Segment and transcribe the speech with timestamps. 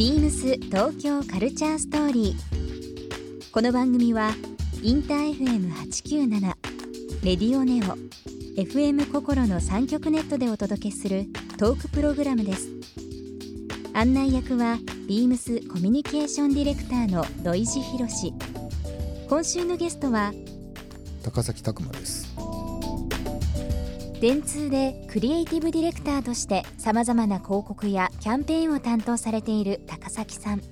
[0.00, 3.50] ビームス東京カルチャーストーリー。
[3.52, 4.30] この番組は
[4.82, 6.40] インター FM897
[7.22, 7.98] レディオネオ
[8.58, 11.26] FM 心の三極ネットでお届けする
[11.58, 12.70] トークプログラムです。
[13.92, 18.08] 案内役はビームスコミュニケーションディレクターの土井博。
[19.28, 20.32] 今週のゲストは
[21.22, 22.29] 高崎拓磨です
[24.20, 30.62] 電通でクリエイティブディレクターとしてさまざまな広告やキャンペーンを担当されている高崎さん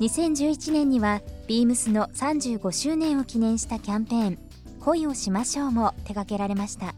[0.00, 4.38] 2011年にはビームスの35周年を記念したキャンペーン
[4.80, 6.94] 「恋をしましょう」も手掛けられました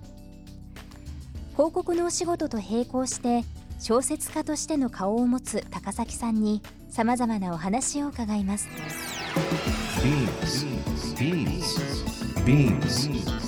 [1.53, 3.45] 広告のお仕事と並行して
[3.79, 8.69] 小説家としての顔を持つ高崎さんにさまざまなお話を伺います
[10.03, 10.67] Beams.
[11.17, 11.79] Beams.
[12.45, 13.48] Beams.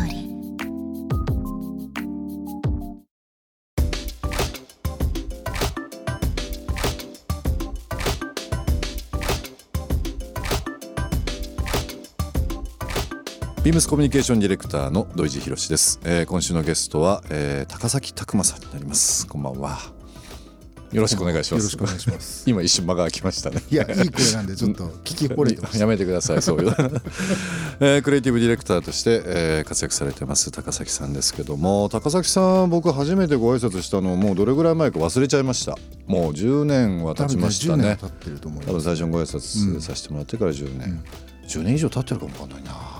[13.71, 19.25] ビームスコミュニケーションディレクターの土井地博です、えー今週のゲストは、えー高崎拓磨さんになります。
[19.25, 19.79] こんばんは。
[20.91, 21.63] よろしくお願いします。
[21.63, 22.43] よろしくお願いします。
[22.51, 23.63] 今一瞬間が空きましたね。
[23.71, 26.75] いやいい声なんでちょっと聞き惚れて やめてくださいそういう、
[27.79, 31.87] えークリエイティブディレクターとして、えー活躍されてます高崎さんですけども。
[31.87, 35.77] 高崎さん僕初めてご挨拶したのもうどれぐらい前か忘れちゃいました。
[36.07, 41.01] もう10年は経ちました多分10年ね多分最初にご挨拶させてもらってから10年、
[41.47, 42.90] 10年以上経ってるかもわかんないな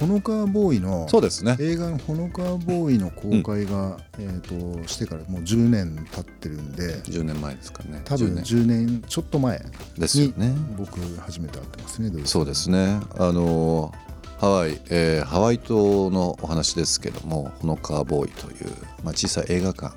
[0.00, 1.56] ほのかわボーイのそうですね。
[1.60, 8.02] 映画のほのかわボーイの公開が、えー、としてからもう10年経ってるんで10年前ですかね。
[8.04, 8.44] 多分10年。
[8.44, 10.52] 10年ちょっと前にですよね。
[10.76, 13.00] 僕初めて会ってますねそうですね。
[13.18, 13.92] あの
[14.38, 18.70] ハワイ、えーハワイ島のお話ですけどもほのかわボーイという、
[19.04, 19.94] まあ、小さい映画館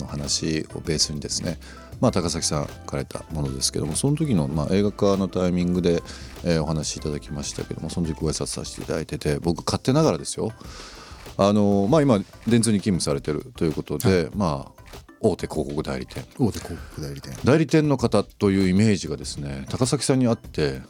[0.00, 1.58] の話をベースにですね、
[2.00, 6.02] まあ、高崎さん書かれたものですけどもその時の、まあ、映画化のタイミングで、
[6.44, 10.52] えーお話しいただきましたけどもその時ご挨拶させていただいてて僕勝手ながらですよ。
[11.38, 14.76] あの、まあ、今電通に勤務されてるということで、まあ
[15.20, 16.24] 大手広告代理店。
[16.38, 17.36] 大手広告代理店。
[17.44, 20.80] 代理店の方というイメージがですね高崎さんにあって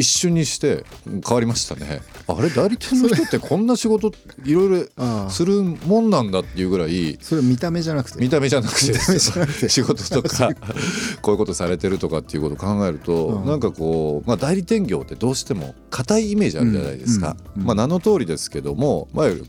[0.00, 2.00] 一瞬にして変わりましたね。
[2.26, 4.12] あれ代理店の人ってこんな仕事
[4.44, 5.24] いろいああ。
[5.24, 8.18] ろするもんなんだっていうぐらいそれは見た目じゃなくて。
[8.18, 8.94] 見た目じゃなくて。
[9.68, 10.50] 仕事とか
[11.20, 13.46] こういうことされてるとかっていうことを考えると、うん。
[13.46, 17.62] なんかこう、まあ、代理店業ってどうしても硬いイメージあるじゃないですか、うん。
[17.62, 17.66] うん。
[17.66, 19.46] まあ、名の通りですけどもいわゆる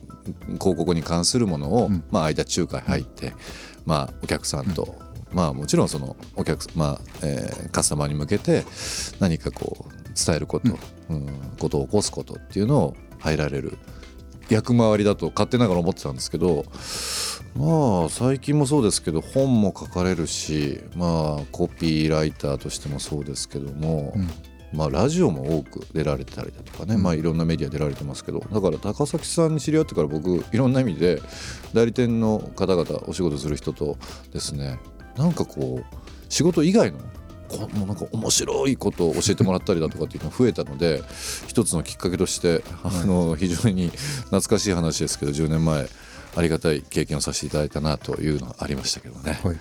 [0.60, 2.04] 広告に関するものを、うん。
[2.12, 3.34] まあ、間仲介入って、
[3.86, 4.96] まあ、お客さんと、
[5.34, 8.66] まあもちろんそのお客、まあえーカスタマーに向けて
[9.20, 10.70] 何かこう伝えること、
[11.10, 11.28] うん。
[11.60, 13.78] ことを起こすことっていうのを入られる
[14.50, 16.66] 役回りだと勝手ながら思ってたんですけど
[17.56, 24.30] まあ最近もそうですけど本も書かれるしまあコピーライターとしてもそうですけども、うん。
[24.74, 27.04] まあラジオも多く出られてたりだとかね、うん。
[27.04, 31.22] まあいろんなメディア出られてますけどだから高崎さんに知り合ってから僕いろんな意味で
[31.74, 33.98] 代理店の方々お仕事する人と
[34.32, 34.80] ですね
[35.18, 35.96] なんかこう
[36.30, 37.00] 仕事以外の
[37.52, 41.04] こもうなんか面白いことを教えてもらったりだとかっていうのが増えたので
[41.48, 43.90] 一つのきっかけとしてあの非常に
[44.26, 45.88] 懐かしい話ですけど10年前
[46.36, 49.40] ありがたい経験をさせていただいたなというのがありましたけどね。
[49.44, 49.58] はい。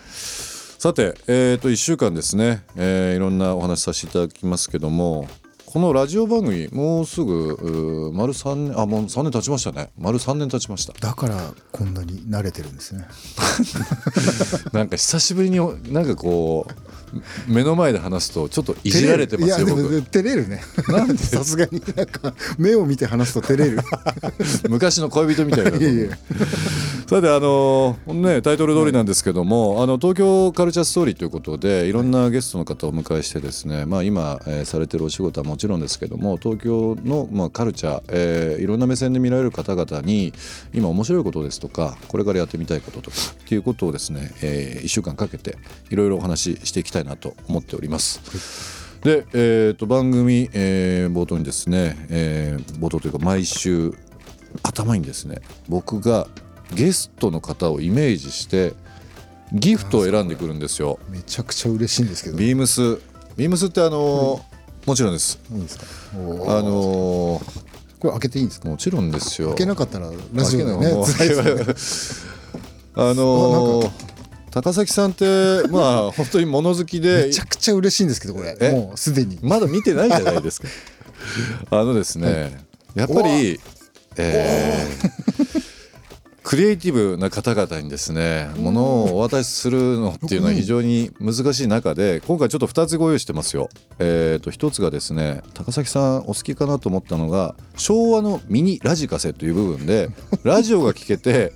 [0.79, 5.29] さて、えー、と1週間ですね、えーいろんなお話しさせていただきますけども
[5.73, 9.91] このラジオ番組もうすぐ丸3年あもう3年経ちましたね。
[9.97, 10.93] 丸3年経ちました。
[10.95, 13.07] だからこんなに慣れてるんですね。
[14.75, 15.59] なんか久しぶりに
[15.93, 16.90] なんかこう
[17.47, 20.03] 目の前で話すとちょっといじられてますよ僕。
[20.03, 20.63] 照れるね。
[21.17, 23.81] さすがになんか目を見て話すと照れる。
[24.69, 25.71] 昔の恋人みたいな
[27.11, 40.33] さてあのねタイトル通りなんですけども、あの東京カルチャーストーリーということでいろんなゲストの方をお迎えしてですね、まあ、今、えーされてるお仕事はもちろんですけども東京の、まあ、カルチャー、えーいろんな目線で見られる方々に
[40.73, 45.57] 今面白いことですとかこれからやってみたいこととかっていうことをですね、え1週間かけて
[45.91, 49.01] いろいろお話ししていきたいなと思っております。
[49.03, 53.93] で、えー、と番組、えー冒頭にですね、えー冒頭というか毎週
[54.63, 56.29] 頭にですね僕が
[56.75, 58.75] ゲストの方をイメージして
[59.53, 60.99] ギフトを選んでくるんですよ。
[61.09, 62.99] めちゃくちゃ嬉しいんですけどビームス。
[63.37, 64.51] ビームスってあのー
[64.87, 65.39] もちろんです。
[65.51, 65.85] いいんですか。
[66.15, 67.71] あのー
[68.01, 68.69] これ開けていいんですか？
[68.69, 69.49] もちろんですよ。
[69.49, 71.29] 開けなかったらラジオでねもう辛い。
[71.67, 72.31] ですね。
[72.97, 73.91] あのー
[74.53, 75.25] 高崎さんって
[75.71, 75.79] ま
[76.09, 77.27] あ本当に物好きで。
[77.27, 78.57] めちゃくちゃ嬉しいんですけどこれ。
[78.61, 78.71] え？
[78.73, 79.39] もうすでに。
[79.43, 80.69] まだ見てないじゃないですか。
[81.71, 82.59] あのですね
[82.95, 83.61] やっぱり
[84.17, 85.40] えー
[86.51, 93.69] クリエイティブな方々にですねものをお渡しするのっていうのは非常に難しい中で今回ちょっと2つご用意してますよ。
[94.01, 100.11] えー、と1つがですね高崎さんお好きかなと思ったのが昭和のミニラジカセという部分で
[100.43, 101.53] ラジオが聴けて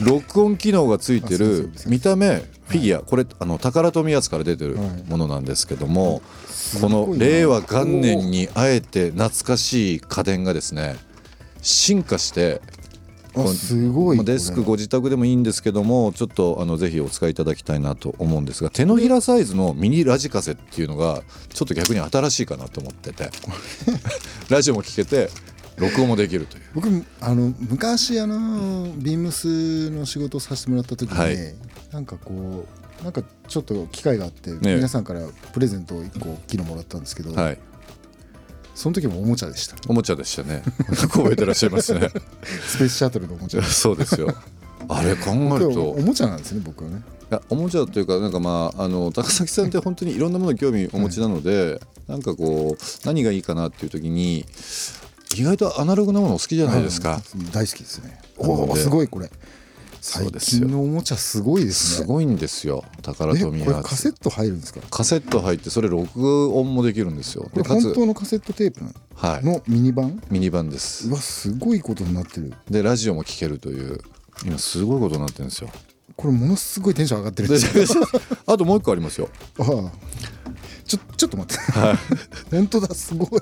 [0.00, 2.36] 録音機能がついてる見た目
[2.66, 6.22] フィギュアこれあの宝富やつから出てるものなんですけども
[6.80, 10.96] この令和元年にあえて懐かしい家電がですね
[11.60, 12.79] 進化してあ
[13.54, 23.30] すごいまあデスクこご自宅でもいいんですけどもちょっとあのぜひお使いいただきたいなと思うんですが手のひらサイズのミニラジカセっていうのがちょっと逆に新しいかなと思ってて。
[24.50, 25.30] ラジオも聞けて
[25.76, 26.62] 録音もできるという。
[26.74, 31.36] 僕あの昔あのビームスの仕事をさせてもらった時に、はい。
[31.92, 32.66] なんかこ
[33.00, 34.74] うなんかちょっと機会があって、ね。
[34.74, 35.22] 皆さんから
[35.52, 37.58] プレゼントを1個大きいのもらったんですけど、はい
[38.80, 39.76] その時もおもちゃでした。
[39.88, 40.62] おもちゃでしたね。
[41.12, 42.08] 覚えてらっしゃいますね。
[42.66, 43.62] スペースシャトルのおもちゃ。
[43.62, 44.34] そうですよ。
[44.88, 45.90] あれ考えると。
[45.90, 47.02] おもちゃなんですね僕はね。
[47.30, 51.78] いやおもちゃというかなんかまああの高崎さんって本当にいろんなものに興味お持ちなので、
[52.08, 54.46] なんかこう何がいいかなっていう時に
[55.36, 57.20] 意外とアナログなものお好きじゃないですか。
[57.34, 58.18] うん大好きですね。
[58.38, 59.30] おおすごいこれ
[60.00, 62.04] 最そうですよ近のおもちゃすごいですね。
[62.06, 62.84] すごいんですよ。
[63.02, 64.80] 宝えこれ富やカセット入るんですか？
[64.90, 67.44] カセット入ってそれ録音もできるんですよ。
[67.44, 68.80] これで本当のカセットテープ
[69.14, 69.44] はい。
[69.44, 70.22] のミニ版？
[70.30, 71.08] ミニ版です。
[71.08, 71.12] う。
[71.12, 72.52] わすごいことになってる。
[72.70, 74.00] でラジオも聴けるという。
[74.44, 75.70] 今すごいことになってるんですよ。
[76.16, 78.04] これものすごいテンション上がってるんでですよ
[78.46, 79.28] あともう一個ありますよ。
[79.58, 79.92] ああ。
[80.84, 81.62] ちょちょっと待って。
[82.56, 83.40] 本当だすごい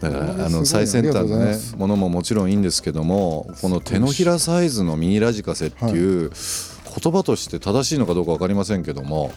[0.00, 9.30] だからあの最先端のねものももちろんいいんですけどもこの手のひらサイズのミニラジカセっていう言葉として正しいのかどうか分かりませんけども、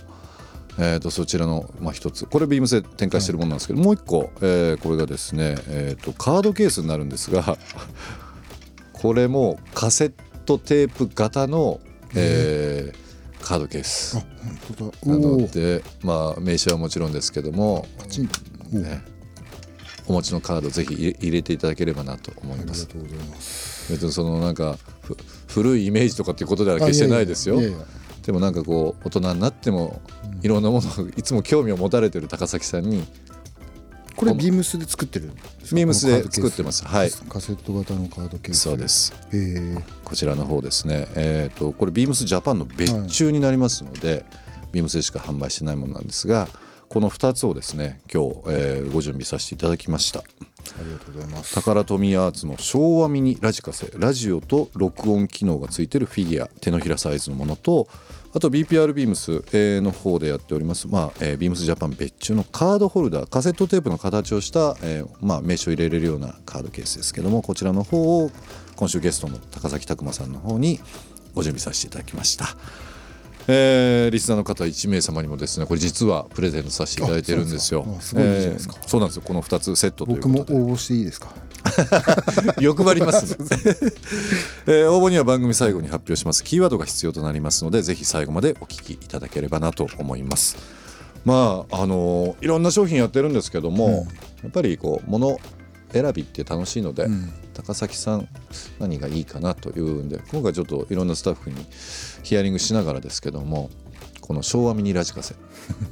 [0.80, 2.26] えー、とそちらの、まあ、一つ。
[2.26, 7.58] これビームスで展開してるものなんですけど、もう一個、えーこれがですね、えー、とカードケースになるんですが
[8.94, 10.14] これもカセッ
[10.46, 11.80] トテープ型の、
[12.16, 13.04] えー。
[13.44, 14.16] カードケーあス
[15.06, 18.30] なので、まあ、名刺はもちろんふでもパチン。
[18.74, 18.82] おー。
[18.82, 19.13] ね
[20.08, 23.92] お持ちのカードぜひ入れていただければなと思ありがいますとうございます。
[23.92, 25.18] 別にそのなんかふ
[25.48, 27.60] 古いイメージとかっていうことでは決してないですよ
[28.26, 30.02] でもなんかこう大人になっても
[30.42, 33.06] いろんなものをいつも興味を持たれてる高崎さんに
[34.16, 35.32] これビームスで作ってる
[35.74, 36.86] ビームスで作ってます。
[36.86, 37.10] はい。
[37.30, 38.60] カセット型のカードケース。
[38.60, 39.12] そうです。
[39.32, 39.84] へえ。
[40.04, 41.08] こちらの方ですね。
[41.16, 44.24] えっ、とこれビームスジャパンの別注になりますので、
[44.72, 46.48] ビームスでしか販売してないものなんですが
[46.94, 50.20] この2つをですね今日、えーご準備させていただきました。
[50.20, 50.24] あ
[50.86, 51.56] りがとうございます。
[51.56, 57.88] 宝富アーツの昭和ミニラジカセラジオと録音機能がついてるフィギュア手のひらサイズのものと
[58.36, 68.30] あと BPR ビームスえーの方でやっております、まあえー、ビームスジャパン別注のカードホルダーカセットテープの形をした、えーまあ、名刺を入れれるようなカードケースですけどもこちらの方を
[68.76, 70.80] 今週ゲストの高崎拓磨さんの方に
[71.34, 72.56] ご準備させていただきました。
[73.48, 77.86] えーリスナーの方1名様にもですねこれ実はプレゼントさせていただいてるんですよ。
[77.88, 79.24] あそうなんですえーそうなんですよ。
[79.26, 80.60] この2つセットという僕ことで。
[80.60, 81.34] も応募していいですか？
[82.60, 83.38] 欲張りますね、
[84.68, 86.44] えー応募には番組最後に発表します。
[86.44, 90.58] キーワードが必要となりますのでぜひ最後までお聞きいただければなと思います。
[91.26, 94.08] まああのーいろんな商品やってるんですけども、
[94.44, 95.40] やっぱりこう物
[95.92, 98.28] 選びって楽しいので、ん高崎さん
[98.80, 101.66] 何がいいかなというんで今回ちょっといろんなスタッフに
[102.24, 103.70] ヒアリングしながらですけども
[104.22, 105.36] この昭和ミニラジカセ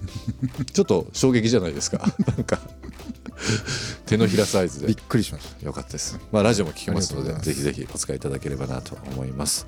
[0.73, 2.59] ちょっと衝撃じゃないですかなんか
[4.05, 6.19] 手のひらサイズでびっくりしましたよかったです。
[6.31, 9.65] まあラジオも聞けますのでぜひぜひお使いいただければなと思います。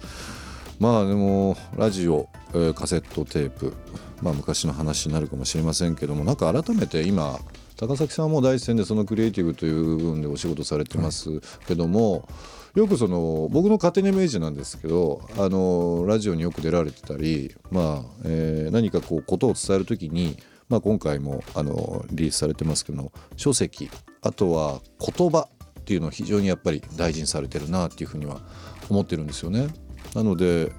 [0.80, 3.74] まあでもラジオ、えーカセットテープ、
[4.22, 7.40] まあ昔の話になるかもしれませんけども、なんか改めて今
[7.88, 12.28] 高崎さんはもう第一線でそのクリエイティブという部分でお仕事されてますけども。
[12.76, 20.38] よくその僕の勝手なイメージなんですけどあのラジオによく出られてたり、まあえー何かこうことを伝えるときに、
[20.70, 23.92] まあ、今回もあのリリースされてますけど書籍
[24.24, 25.48] あとは言葉
[25.80, 28.42] っていうのを非常にやっぱり大事にされてるなっていうふうには
[28.90, 29.68] 思ってるんですよね。
[30.16, 30.72] なので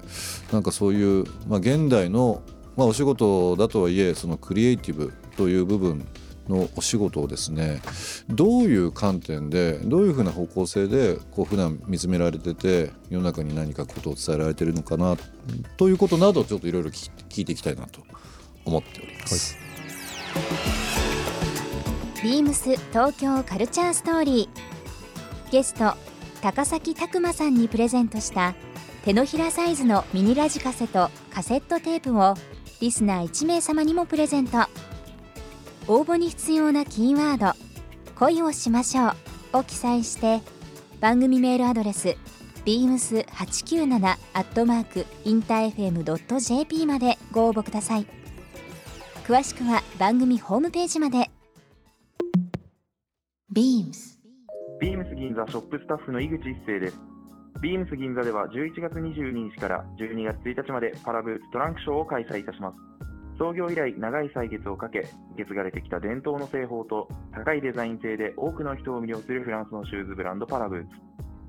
[0.51, 2.41] なんかそういう、まあ、現代の、
[2.75, 6.03] まあ、お仕事だとはいえそのクリエイティブという部分っ
[6.49, 7.81] のお仕事をですね
[8.29, 15.17] どういう観点でどういうふうな方向性でこう普段見つめられてて世の中に何かことを伝えられているのかな
[15.77, 18.01] ということなどちょっといろいろ聞いていきたいなと
[18.65, 19.57] 思っております。
[22.23, 25.51] ビームス東京カルチャーストーリー。
[25.51, 25.93] ゲスト
[26.41, 28.55] 高崎拓磨さんにプレゼントした
[29.03, 32.33] 手のひらサイズのミニラジカセとカセットテープを
[32.81, 34.57] リスナー1名様にもプレゼント
[35.87, 37.57] 応募に必要なキーワード
[38.17, 39.13] 「恋をしましょう」
[39.59, 40.41] を記載して
[40.99, 42.15] 番組メールアドレス
[42.65, 48.07] beams897 アットマークインター FM.jp までご応募ください。
[49.27, 51.29] 詳しくは番組ホームページまで。
[53.53, 54.15] beams
[54.81, 56.99] ビームス銀座ショップスタッフの井口一生です。
[57.61, 62.75] ビームス銀座では11月22日から12月1日までパラブトランクショーを開催いたします。
[63.37, 70.87] 創業以来長い歳月をかけ、受け継がれてきた伝統の製法と高いデザイン性で多くの人を魅了するフランスのシューズブランドパラブーツ。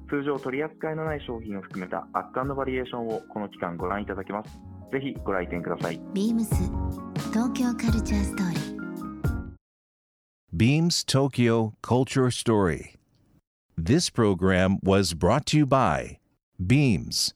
[0.09, 4.59] 通常取り扱いのない商品を含めた圧巻のバリエーションをこの期間ご覧いただけます。
[4.93, 6.01] ぜひご来店ください。
[6.13, 6.55] ビームス
[7.33, 8.77] 東京カルチャーストーリー。
[10.57, 12.97] Beams Tokyo Culture Story
[13.77, 16.19] This program was brought to you by
[16.59, 17.35] Beams.